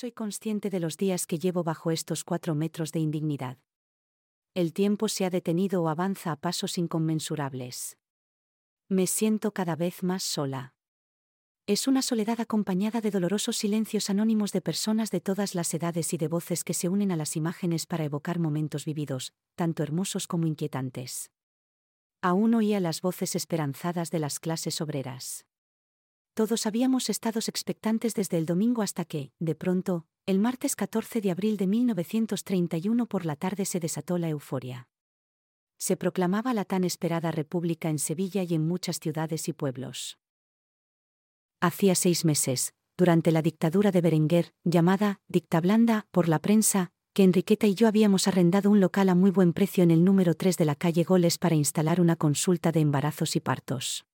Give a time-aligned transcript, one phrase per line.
[0.00, 3.58] Soy consciente de los días que llevo bajo estos cuatro metros de indignidad.
[4.54, 7.98] El tiempo se ha detenido o avanza a pasos inconmensurables.
[8.88, 10.72] Me siento cada vez más sola.
[11.66, 16.16] Es una soledad acompañada de dolorosos silencios anónimos de personas de todas las edades y
[16.16, 20.46] de voces que se unen a las imágenes para evocar momentos vividos, tanto hermosos como
[20.46, 21.30] inquietantes.
[22.22, 25.44] Aún oía las voces esperanzadas de las clases obreras.
[26.40, 31.30] Todos habíamos estado expectantes desde el domingo hasta que, de pronto, el martes 14 de
[31.30, 34.88] abril de 1931 por la tarde se desató la euforia.
[35.76, 40.18] Se proclamaba la tan esperada república en Sevilla y en muchas ciudades y pueblos.
[41.60, 47.22] Hacía seis meses, durante la dictadura de Berenguer, llamada Dicta Blanda por la prensa, que
[47.22, 50.56] Enriqueta y yo habíamos arrendado un local a muy buen precio en el número 3
[50.56, 54.06] de la calle Goles para instalar una consulta de embarazos y partos.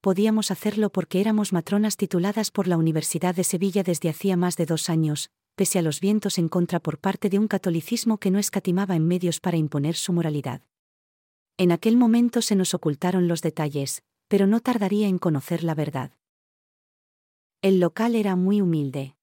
[0.00, 4.66] Podíamos hacerlo porque éramos matronas tituladas por la Universidad de Sevilla desde hacía más de
[4.66, 8.38] dos años, pese a los vientos en contra por parte de un catolicismo que no
[8.38, 10.62] escatimaba en medios para imponer su moralidad.
[11.56, 16.12] En aquel momento se nos ocultaron los detalles, pero no tardaría en conocer la verdad.
[17.60, 19.16] El local era muy humilde.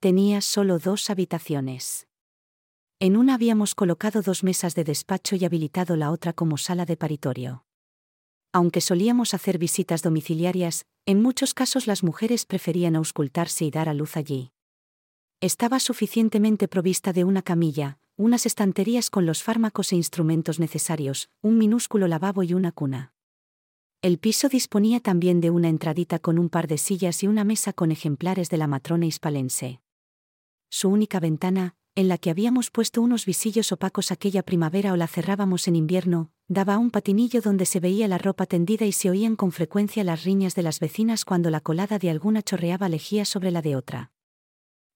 [0.00, 2.08] Tenía solo dos habitaciones.
[2.98, 6.96] En una habíamos colocado dos mesas de despacho y habilitado la otra como sala de
[6.96, 7.63] paritorio.
[8.54, 13.94] Aunque solíamos hacer visitas domiciliarias, en muchos casos las mujeres preferían auscultarse y dar a
[13.94, 14.52] luz allí.
[15.40, 21.58] Estaba suficientemente provista de una camilla, unas estanterías con los fármacos e instrumentos necesarios, un
[21.58, 23.12] minúsculo lavabo y una cuna.
[24.02, 27.72] El piso disponía también de una entradita con un par de sillas y una mesa
[27.72, 29.80] con ejemplares de la matrona hispalense.
[30.70, 35.08] Su única ventana, en la que habíamos puesto unos visillos opacos aquella primavera o la
[35.08, 39.10] cerrábamos en invierno, daba a un patinillo donde se veía la ropa tendida y se
[39.10, 43.24] oían con frecuencia las riñas de las vecinas cuando la colada de alguna chorreaba lejía
[43.24, 44.12] sobre la de otra.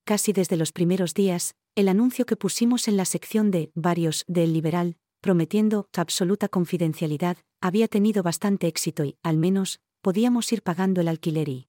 [0.04, 4.52] Casi desde los primeros días, el anuncio que pusimos en la sección de varios del
[4.52, 11.08] Liberal, prometiendo absoluta confidencialidad, había tenido bastante éxito y, al menos, podíamos ir pagando el
[11.08, 11.68] alquiler y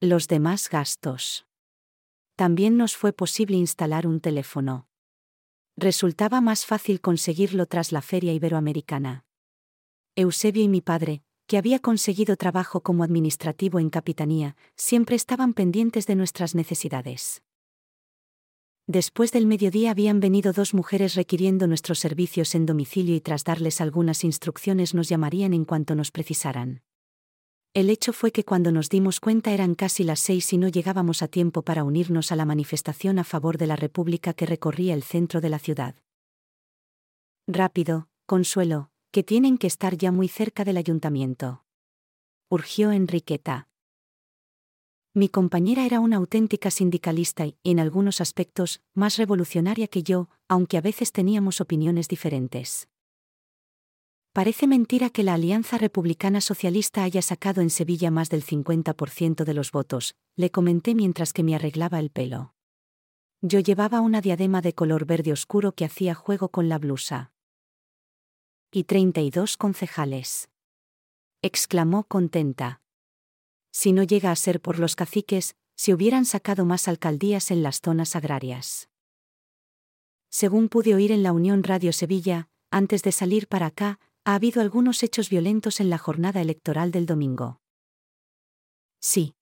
[0.00, 1.46] los demás gastos.
[2.36, 4.89] También nos fue posible instalar un teléfono.
[5.82, 9.24] Resultaba más fácil conseguirlo tras la feria iberoamericana.
[10.14, 16.06] Eusebio y mi padre, que había conseguido trabajo como administrativo en Capitanía, siempre estaban pendientes
[16.06, 17.42] de nuestras necesidades.
[18.86, 23.80] Después del mediodía habían venido dos mujeres requiriendo nuestros servicios en domicilio y tras darles
[23.80, 26.82] algunas instrucciones nos llamarían en cuanto nos precisaran.
[27.72, 31.22] El hecho fue que cuando nos dimos cuenta eran casi las seis y no llegábamos
[31.22, 35.04] a tiempo para unirnos a la manifestación a favor de la República que recorría el
[35.04, 35.94] centro de la ciudad.
[37.46, 41.64] Rápido, Consuelo, que tienen que estar ya muy cerca del ayuntamiento.
[42.48, 43.68] Urgió Enriqueta.
[45.14, 50.76] Mi compañera era una auténtica sindicalista y, en algunos aspectos, más revolucionaria que yo, aunque
[50.76, 52.89] a veces teníamos opiniones diferentes.
[54.40, 59.52] Parece mentira que la Alianza Republicana Socialista haya sacado en Sevilla más del 50% de
[59.52, 62.54] los votos, le comenté mientras que me arreglaba el pelo.
[63.42, 67.34] Yo llevaba una diadema de color verde oscuro que hacía juego con la blusa.
[68.72, 70.48] Y 32 concejales.
[71.42, 72.80] exclamó contenta
[73.72, 77.82] si no llega a ser por los caciques, se hubieran sacado más alcaldías en las
[77.82, 78.88] zonas agrarias.
[80.30, 84.60] Según pude oír en la Unión Radio Sevilla, antes de salir para acá, ha habido
[84.60, 87.60] algunos hechos violentos en la jornada electoral del domingo.
[89.00, 89.34] Sí.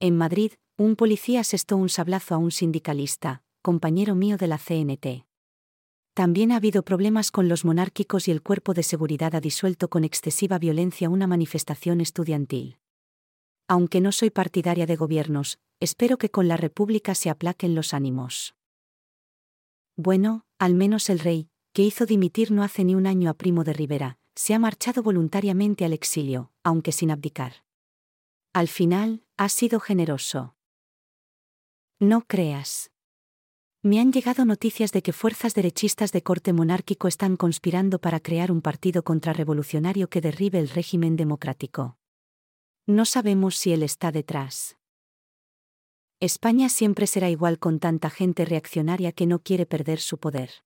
[0.00, 5.26] En Madrid, un policía asestó un sablazo a un sindicalista, compañero mío de la CNT.
[6.12, 10.04] También ha habido problemas con los monárquicos y el cuerpo de seguridad ha disuelto con
[10.04, 12.78] excesiva violencia una manifestación estudiantil.
[13.68, 18.54] Aunque no soy partidaria de gobiernos, espero que con la República se aplaquen los ánimos.
[19.96, 23.62] Bueno, al menos el rey, que hizo dimitir no hace ni un año a Primo
[23.62, 27.64] de Rivera, se ha marchado voluntariamente al exilio, aunque sin abdicar.
[28.54, 30.56] Al final, ha sido generoso.
[32.00, 32.92] No creas.
[33.82, 38.50] Me han llegado noticias de que fuerzas derechistas de corte monárquico están conspirando para crear
[38.50, 41.98] un partido contrarrevolucionario que derribe el régimen democrático.
[42.86, 44.78] No sabemos si él está detrás.
[46.20, 50.65] España siempre será igual con tanta gente reaccionaria que no quiere perder su poder.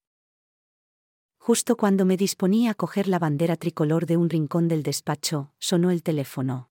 [1.43, 5.91] Justo cuando me disponía a coger la bandera tricolor de un rincón del despacho, sonó
[5.91, 6.71] el teléfono.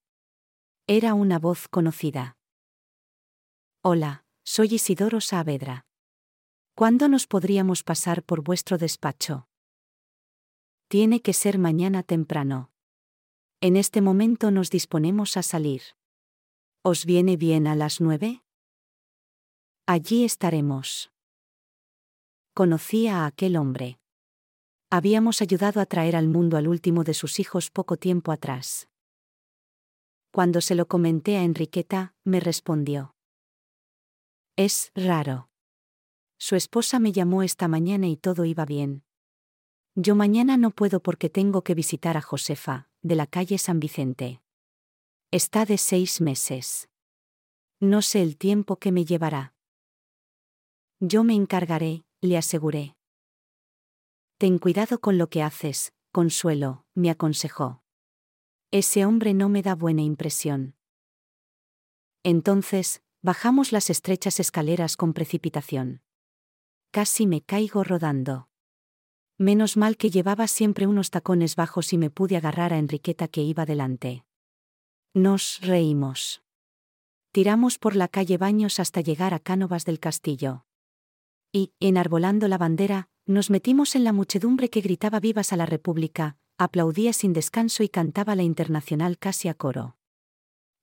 [0.85, 2.37] Era una voz conocida.
[3.81, 5.87] Hola, soy Isidoro Saavedra.
[6.75, 9.47] ¿Cuándo nos podríamos pasar por vuestro despacho?
[10.87, 12.71] Tiene que ser mañana temprano.
[13.61, 15.81] En este momento nos disponemos a salir.
[16.83, 18.43] ¿Os viene bien a las nueve?
[19.87, 21.11] Allí estaremos.
[22.53, 23.99] Conocía a aquel hombre.
[24.91, 28.89] Habíamos ayudado a traer al mundo al último de sus hijos poco tiempo atrás.
[30.31, 33.15] Cuando se lo comenté a Enriqueta, me respondió.
[34.55, 35.49] Es raro.
[36.39, 39.03] Su esposa me llamó esta mañana y todo iba bien.
[39.93, 44.41] Yo mañana no puedo porque tengo que visitar a Josefa, de la calle San Vicente.
[45.29, 46.89] Está de seis meses.
[47.79, 49.53] No sé el tiempo que me llevará.
[50.99, 52.95] Yo me encargaré, le aseguré.
[54.39, 57.83] Ten cuidado con lo que haces, Consuelo, me aconsejó.
[58.71, 60.77] Ese hombre no me da buena impresión.
[62.23, 66.03] Entonces, bajamos las estrechas escaleras con precipitación.
[66.91, 68.47] Casi me caigo rodando.
[69.37, 73.41] Menos mal que llevaba siempre unos tacones bajos y me pude agarrar a Enriqueta que
[73.41, 74.23] iba delante.
[75.13, 76.43] Nos reímos.
[77.33, 80.65] Tiramos por la calle Baños hasta llegar a Cánovas del Castillo.
[81.51, 86.37] Y, enarbolando la bandera, nos metimos en la muchedumbre que gritaba vivas a la República,
[86.57, 89.97] aplaudía sin descanso y cantaba la internacional casi a coro.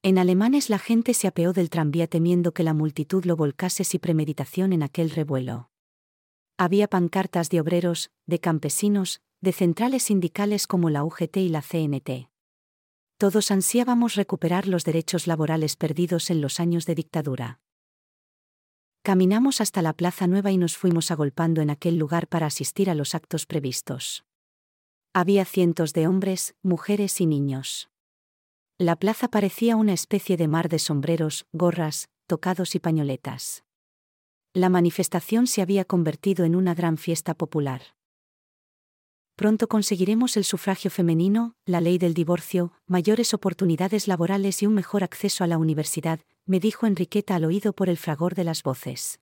[0.03, 3.99] En alemanes la gente se apeó del tranvía temiendo que la multitud lo volcase sin
[3.99, 5.71] premeditación en aquel revuelo.
[6.57, 12.31] Había pancartas de obreros, de campesinos, de centrales sindicales como la UGT y la CNT.
[13.19, 17.59] Todos ansiábamos recuperar los derechos laborales perdidos en los años de dictadura.
[19.07, 22.95] Caminamos hasta la Plaza Nueva y nos fuimos agolpando en aquel lugar para asistir a
[22.97, 24.25] los actos previstos.
[25.13, 27.89] Había cientos de hombres, mujeres y niños.
[28.79, 33.63] La plaza parecía una especie de mar de sombreros, gorras, tocados y pañoletas.
[34.53, 37.96] La manifestación se había convertido en una gran fiesta popular.
[39.37, 45.05] Pronto conseguiremos el sufragio femenino, la ley del divorcio, mayores oportunidades laborales y un mejor
[45.05, 49.21] acceso a la universidad, me dijo Enriqueta al oído por el fragor de las voces.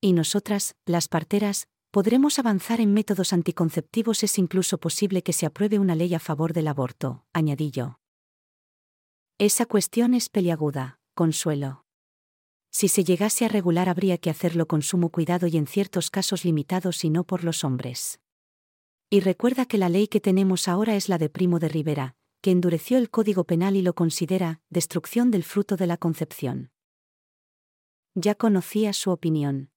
[0.00, 4.24] Y nosotras, las parteras, podremos avanzar en métodos anticonceptivos.
[4.24, 8.00] Es incluso posible que se apruebe una ley a favor del aborto, añadí yo.
[9.38, 11.84] Esa cuestión es peliaguda, consuelo.
[12.72, 16.44] Si se llegase a regular habría que hacerlo con sumo cuidado y en ciertos casos
[16.44, 18.18] limitados y no por los hombres.
[19.10, 22.50] Y recuerda que la ley que tenemos ahora es la de Primo de Rivera, que
[22.50, 26.70] endureció el Código Penal y lo considera destrucción del fruto de la concepción.
[28.14, 29.70] Ya conocía su opinión.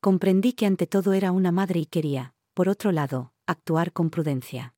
[0.00, 4.74] Comprendí que ante todo era una madre y quería, por otro lado, actuar con prudencia.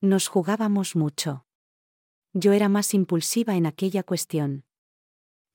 [0.00, 1.46] Nos jugábamos mucho.
[2.32, 4.64] Yo era más impulsiva en aquella cuestión.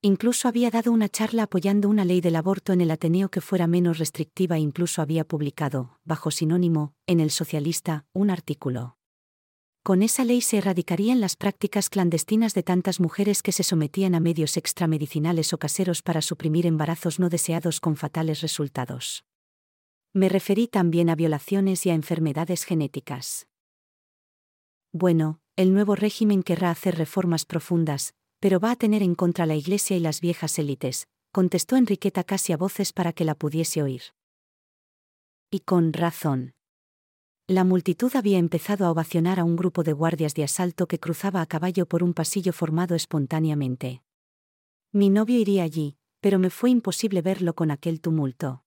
[0.06, 3.66] Incluso había dado una charla apoyando una ley del aborto en el Ateneo que fuera
[3.66, 9.00] menos restrictiva e incluso había publicado, bajo sinónimo, en el Socialista, un artículo.
[9.82, 14.20] Con esa ley se erradicarían las prácticas clandestinas de tantas mujeres que se sometían a
[14.20, 19.26] medios extramedicinales o caseros para suprimir embarazos no deseados con fatales resultados.
[20.14, 23.48] Me referí también a violaciones y a enfermedades genéticas.
[24.92, 29.56] Bueno, el nuevo régimen querrá hacer reformas profundas, pero va a tener en contra la
[29.56, 34.02] Iglesia y las viejas élites, contestó Enriqueta casi a voces para que la pudiese oír.
[35.52, 36.54] Y con razón.
[37.48, 41.42] La multitud había empezado a ovacionar a un grupo de guardias de asalto que cruzaba
[41.42, 44.02] a caballo por un pasillo formado espontáneamente.
[44.92, 48.64] Mi novio iría allí, pero me fue imposible verlo con aquel tumulto.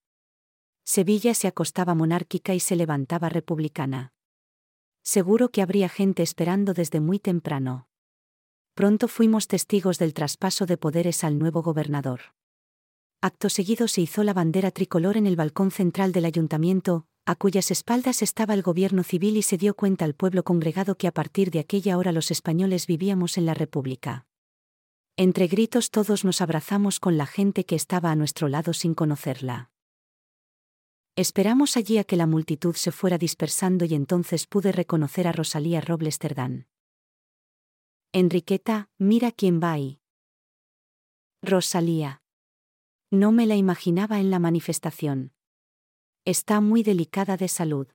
[0.84, 4.12] Sevilla se acostaba monárquica y se levantaba republicana.
[5.02, 7.87] Seguro que habría gente esperando desde muy temprano.
[8.78, 12.20] Pronto fuimos testigos del traspaso de poderes al nuevo gobernador.
[13.20, 17.72] Acto seguido se hizo la bandera tricolor en el balcón central del ayuntamiento, a cuyas
[17.72, 21.50] espaldas estaba el gobierno civil y se dio cuenta al pueblo congregado que a partir
[21.50, 24.28] de aquella hora los españoles vivíamos en la República.
[25.16, 29.72] Entre gritos todos nos abrazamos con la gente que estaba a nuestro lado sin conocerla.
[31.16, 35.80] Esperamos allí a que la multitud se fuera dispersando y entonces pude reconocer a Rosalía
[35.80, 36.68] Robles Terdán.
[38.12, 40.00] Enriqueta, mira quién va ahí.
[41.42, 42.22] Rosalía.
[43.10, 45.34] No me la imaginaba en la manifestación.
[46.24, 47.86] Está muy delicada de salud.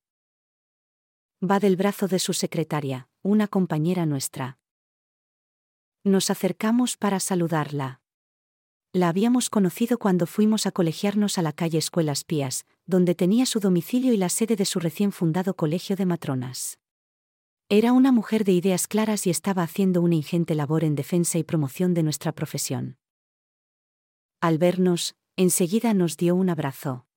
[1.43, 4.59] Va del brazo de su secretaria, una compañera nuestra.
[6.03, 7.99] Nos acercamos para saludarla.
[8.91, 13.59] La habíamos conocido cuando fuimos a colegiarnos a la calle Escuelas Pías, donde tenía su
[13.59, 16.77] domicilio y la sede de su recién fundado colegio de matronas.
[17.69, 21.43] Era una mujer de ideas claras y estaba haciendo una ingente labor en defensa y
[21.43, 22.97] promoción de nuestra profesión.
[24.41, 27.07] Al vernos, enseguida nos dio un abrazo.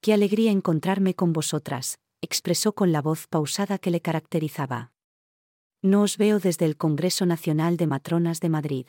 [0.00, 4.92] Qué alegría encontrarme con vosotras, expresó con la voz pausada que le caracterizaba.
[5.82, 8.86] No os veo desde el Congreso Nacional de Matronas de Madrid.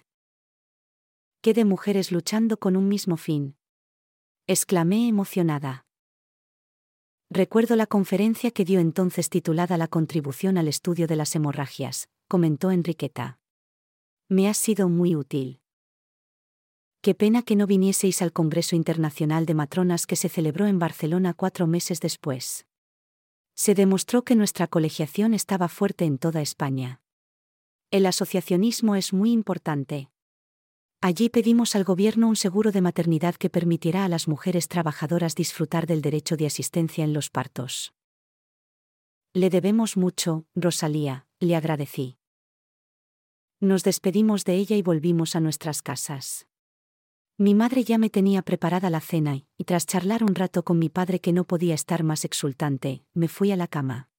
[1.41, 3.55] ¿Qué de mujeres luchando con un mismo fin?
[4.48, 5.86] exclamé emocionada.
[7.31, 12.71] Recuerdo la conferencia que dio entonces titulada La contribución al estudio de las hemorragias, comentó
[12.71, 13.38] Enriqueta.
[14.27, 15.62] Me ha sido muy útil.
[17.01, 21.36] Qué pena que no vinieseis al Congreso Internacional de Matronas que se celebró en Barcelona
[21.36, 22.65] cuatro meses después.
[23.53, 27.00] Se demostró que nuestra colegiación estaba fuerte en toda España.
[27.91, 30.09] El asociacionismo es muy importante.
[31.01, 35.88] Allí pedimos al Gobierno un seguro de maternidad que permitirá a las mujeres trabajadoras disfrutar
[35.88, 37.94] del derecho de asistencia en los partos.
[39.34, 42.18] Le debemos mucho, Rosalía, le agradecí.
[43.62, 46.48] Nos despedimos de ella y volvimos a nuestras casas.
[47.38, 50.79] Mi madre ya me tenía preparada la cena y, y tras charlar un rato con
[50.79, 54.10] mi padre que no podía estar más exultante, me fui a la cama.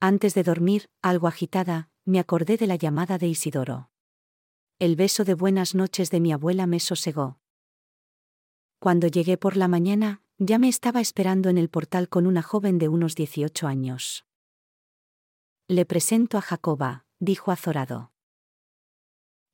[0.00, 3.90] Antes de dormir, algo agitada, me acordé de la llamada de Isidoro.
[4.80, 7.38] El beso de buenas noches de mi abuela me sosegó.
[8.78, 12.78] Cuando llegué por la mañana, ya me estaba esperando en el portal con una joven
[12.78, 14.24] de unos 18 años.
[15.68, 18.14] Le presento a Jacoba, dijo azorado.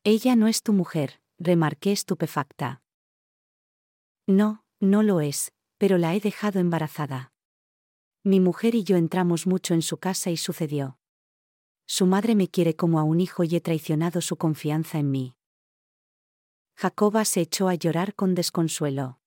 [0.05, 2.85] Ella no es tu mujer, remarqué estupefacta.
[4.29, 7.33] No, no lo es, pero la he dejado embarazada.
[8.23, 11.01] Mi mujer y yo entramos mucho en su casa y sucedió.
[11.87, 15.37] Su madre me quiere como a un hijo y he traicionado su confianza en mí.
[16.75, 19.21] Jacoba se echó a llorar con desconsuelo.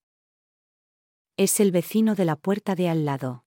[1.38, 3.46] Es el vecino de la puerta de al lado.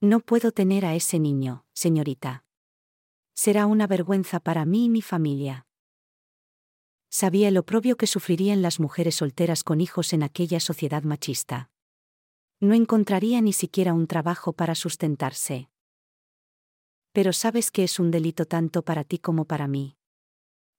[0.00, 2.44] No puedo tener a ese niño, señorita.
[3.32, 5.66] Será una vergüenza para mí y mi familia.
[7.08, 11.70] Sabía el oprobio que sufrirían las mujeres solteras con hijos en aquella sociedad machista.
[12.60, 15.70] No encontraría ni siquiera un trabajo para sustentarse.
[17.16, 19.96] Pero sabes que es un delito tanto para ti como para mí.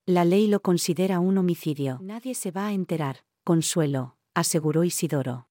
[0.05, 1.97] La ley lo considera un homicidio.
[1.99, 5.49] Nadie se va a enterar, Consuelo, aseguró Isidoro.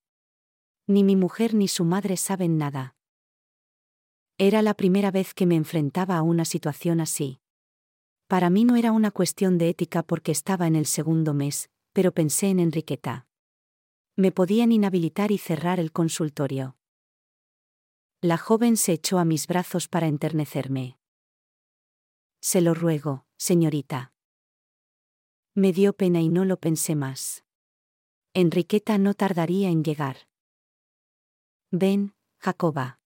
[0.87, 2.95] Ni mi mujer ni su madre saben nada.
[4.37, 7.41] Era la primera vez que me enfrentaba a una situación así.
[8.27, 12.13] Para mí no era una cuestión de ética porque estaba en el segundo mes, pero
[12.13, 13.27] pensé en Enriqueta.
[14.15, 16.77] Me podían inhabilitar y cerrar el consultorio.
[18.21, 20.97] La joven se echó a mis brazos para enternecerme.
[22.41, 24.11] Se lo ruego, señorita.
[25.53, 27.43] Me dio pena y no lo pensé más.
[28.33, 30.27] Enriqueta no tardaría en llegar.
[31.69, 32.99] Ven, Jacoba.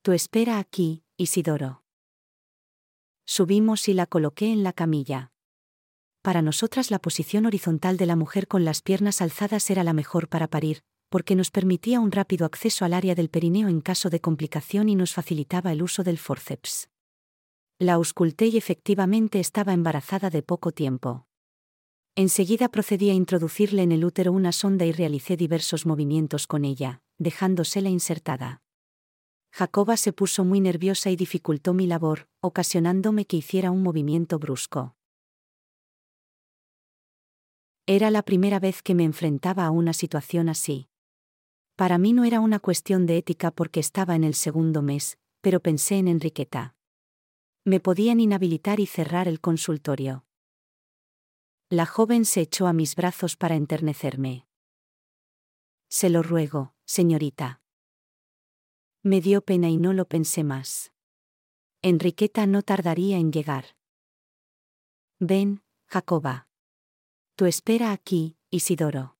[0.00, 1.84] Tú espera aquí, Isidoro.
[3.26, 5.30] Subimos y la coloqué en la camilla.
[6.22, 10.28] Para nosotras la posición horizontal de la mujer con las piernas alzadas era la mejor
[10.28, 14.22] para parir, porque nos permitía un rápido acceso al área del perineo en caso de
[14.22, 16.88] complicación y nos facilitaba el uso del forceps.
[17.78, 21.26] La ausculté y efectivamente estaba embarazada de poco tiempo.
[22.16, 27.02] Enseguida procedí a introducirle en el útero una sonda y realicé diversos movimientos con ella,
[27.18, 28.62] dejándosela insertada.
[29.50, 34.96] Jacoba se puso muy nerviosa y dificultó mi labor, ocasionándome que hiciera un movimiento brusco.
[37.86, 40.88] Era la primera vez que me enfrentaba a una situación así.
[41.76, 45.60] Para mí no era una cuestión de ética porque estaba en el segundo mes, pero
[45.60, 46.74] pensé en Enriqueta.
[47.64, 50.24] Me podían inhabilitar y cerrar el consultorio.
[51.68, 54.46] La joven se echó a mis brazos para enternecerme.
[55.88, 57.62] Se lo ruego, señorita.
[59.02, 60.92] Me dio pena y no lo pensé más.
[61.80, 63.76] Enriqueta no tardaría en llegar.
[65.18, 66.48] Ven, Jacoba.
[67.36, 69.16] Tú espera aquí, Isidoro.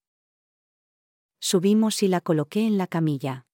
[1.45, 3.47] Subimos y la coloqué en la camilla.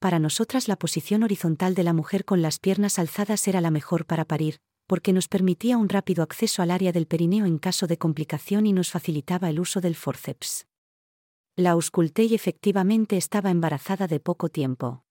[0.00, 4.06] Para nosotras la posición horizontal de la mujer con las piernas alzadas era la mejor
[4.06, 4.58] para parir,
[4.88, 8.72] porque nos permitía un rápido acceso al área del perineo en caso de complicación y
[8.72, 10.66] nos facilitaba el uso del forceps.
[11.54, 15.04] La ausculté y efectivamente estaba embarazada de poco tiempo.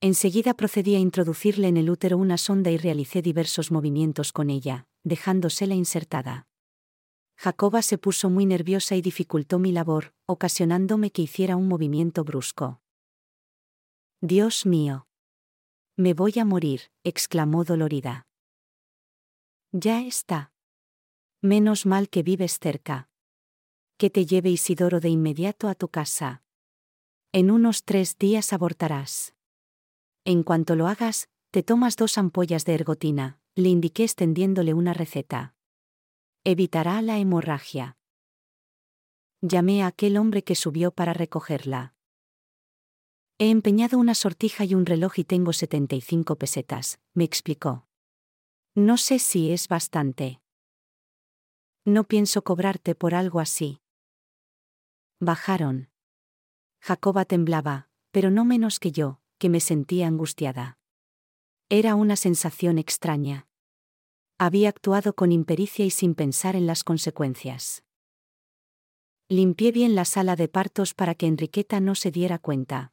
[0.00, 4.88] Enseguida procedí a introducirle en el útero una sonda y realicé diversos movimientos con ella,
[5.04, 6.48] dejándosela insertada.
[7.36, 12.80] Jacoba se puso muy nerviosa y dificultó mi labor, ocasionándome que hiciera un movimiento brusco.
[14.20, 15.06] Dios mío.
[15.96, 18.26] Me voy a morir, exclamó dolorida.
[19.72, 20.52] Ya está.
[21.42, 23.08] Menos mal que vives cerca.
[23.98, 26.42] Que te lleve Isidoro de inmediato a tu casa.
[27.32, 29.34] En unos tres días abortarás.
[30.24, 35.53] En cuanto lo hagas, te tomas dos ampollas de ergotina, le indiqué extendiéndole una receta.
[36.46, 37.96] Evitará la hemorragia.
[39.40, 41.94] Llamé a aquel hombre que subió para recogerla.
[43.38, 47.88] He empeñado una sortija y un reloj y tengo 75 pesetas, me explicó.
[48.74, 50.42] No sé si es bastante.
[51.86, 53.80] No pienso cobrarte por algo así.
[55.20, 55.88] Bajaron.
[56.82, 60.76] Jacoba temblaba, pero no menos que yo, que me sentía angustiada.
[61.70, 63.48] Era una sensación extraña.
[64.38, 67.84] Había actuado con impericia y sin pensar en las consecuencias.
[69.28, 72.92] Limpié bien la sala de partos para que Enriqueta no se diera cuenta.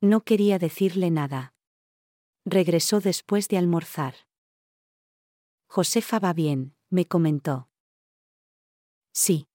[0.00, 1.54] No quería decirle nada.
[2.44, 4.14] Regresó después de almorzar.
[5.68, 7.70] Josefa va bien, me comentó.
[9.12, 9.48] Sí.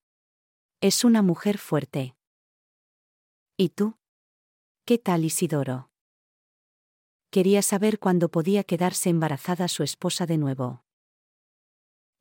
[0.82, 2.16] Es una mujer fuerte.
[3.56, 3.98] ¿Y tú?
[4.86, 5.92] ¿Qué tal Isidoro?
[7.30, 10.87] Quería saber cuándo podía quedarse embarazada su esposa de nuevo.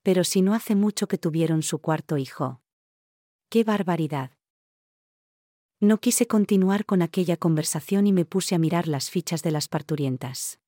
[0.06, 2.62] Pero si no hace mucho que tuvieron su cuarto hijo.
[3.48, 4.30] ¡Qué barbaridad!
[5.80, 9.66] No quise continuar con aquella conversación y me puse a mirar las fichas de las
[9.66, 10.60] parturientas.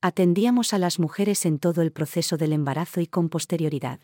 [0.00, 4.00] Atendíamos a las mujeres en todo el proceso del embarazo y con posterioridad.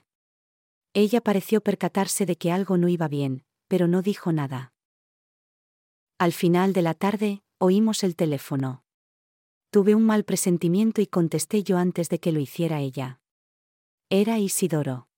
[0.92, 4.72] Ella pareció percatarse de que algo no iba bien, pero no dijo nada.
[6.16, 8.84] Al final de la tarde, oímos el teléfono.
[9.70, 13.20] Tuve un mal presentimiento y contesté yo antes de que lo hiciera ella.
[14.10, 15.08] Era Isidoro.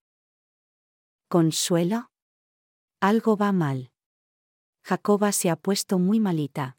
[1.29, 2.11] ¿Consuelo?
[3.01, 3.91] Algo va mal.
[4.85, 6.79] Jacoba se ha puesto muy malita.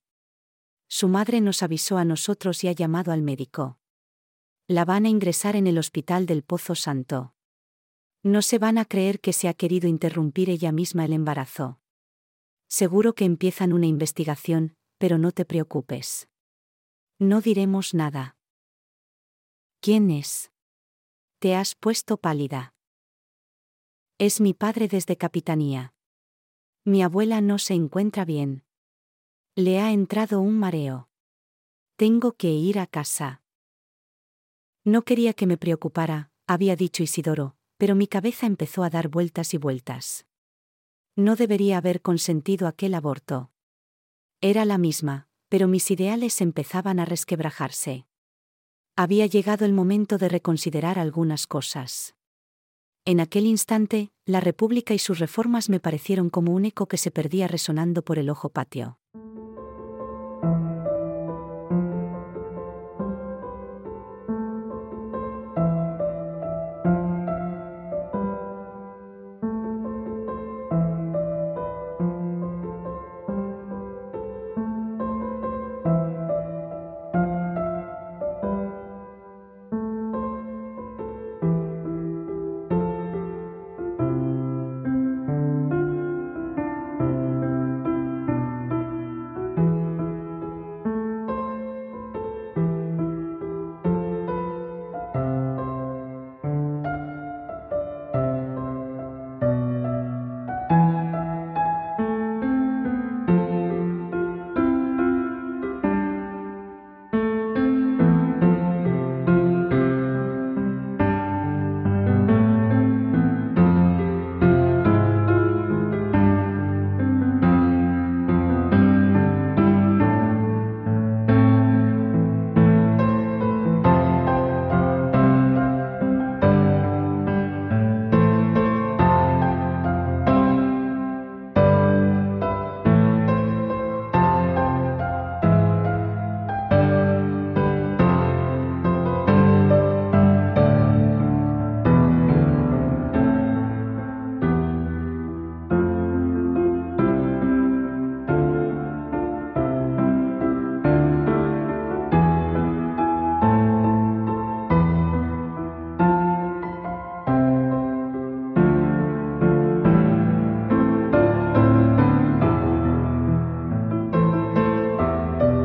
[0.88, 3.78] Su madre nos avisó a nosotros y ha llamado al médico.
[4.68, 7.34] La van a ingresar en el hospital del Pozo Santo.
[8.24, 11.82] No se van a creer que se ha querido interrumpir ella misma el embarazo.
[12.70, 16.30] Seguro que empiezan una investigación, pero no te preocupes.
[17.20, 18.38] No diremos nada.
[19.82, 20.52] ¿Quién es?
[21.40, 22.74] Te has puesto pálida.
[24.18, 25.94] Es mi padre desde Capitanía.
[26.84, 28.64] Mi abuela no se encuentra bien.
[29.54, 31.12] Le ha entrado un mareo.
[31.96, 33.44] Tengo que ir a casa.
[34.84, 39.54] No quería que me preocupara, había dicho Isidoro, pero mi cabeza empezó a dar vueltas
[39.54, 40.26] y vueltas.
[41.16, 43.52] No debería haber consentido aquel aborto.
[44.42, 48.07] Era la misma, pero mis ideales empezaban a resquebrajarse.
[49.00, 52.16] Había llegado el momento de reconsiderar algunas cosas.
[53.06, 57.12] En aquel instante, la República y sus reformas me parecieron como un eco que se
[57.12, 58.98] perdía resonando por el ojo patio.